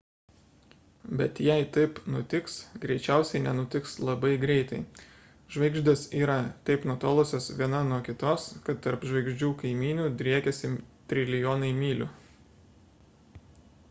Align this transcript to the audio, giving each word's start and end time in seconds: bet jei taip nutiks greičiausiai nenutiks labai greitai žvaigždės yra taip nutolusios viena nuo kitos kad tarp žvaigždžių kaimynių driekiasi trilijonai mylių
bet 1.17 1.41
jei 1.47 1.65
taip 1.75 1.99
nutiks 2.13 2.55
greičiausiai 2.85 3.41
nenutiks 3.43 3.93
labai 4.09 4.31
greitai 4.45 4.79
žvaigždės 5.57 6.07
yra 6.23 6.39
taip 6.71 6.89
nutolusios 6.93 7.51
viena 7.61 7.83
nuo 7.91 8.01
kitos 8.09 8.49
kad 8.69 8.83
tarp 8.89 9.07
žvaigždžių 9.13 9.51
kaimynių 9.63 10.11
driekiasi 10.25 10.73
trilijonai 11.15 11.73
mylių 11.85 12.09